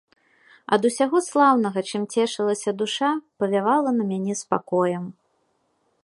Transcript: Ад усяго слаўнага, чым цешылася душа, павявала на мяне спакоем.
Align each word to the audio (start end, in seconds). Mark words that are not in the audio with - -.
Ад 0.75 0.81
усяго 0.89 1.17
слаўнага, 1.25 1.79
чым 1.91 2.07
цешылася 2.15 2.73
душа, 2.79 3.11
павявала 3.43 3.89
на 3.99 4.03
мяне 4.13 4.33
спакоем. 4.43 5.03